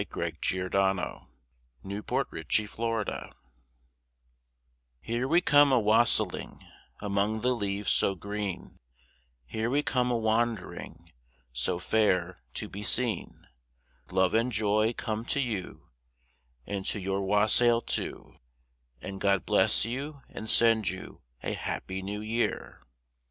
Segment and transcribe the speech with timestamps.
[0.01, 1.21] Dinah Maria
[1.83, 3.33] Mulock THE WASSAIL SONG
[4.99, 6.59] Here we come a wassailing
[7.01, 8.79] Among the leaves so green,
[9.45, 11.11] Here we come a wandering
[11.53, 13.45] So fair to be seen.
[14.09, 15.91] Love and joy come to you
[16.65, 18.37] And to your wassail too,
[19.03, 22.81] And God bless you, and send you A happy New Year.